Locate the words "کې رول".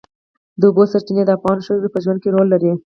2.21-2.47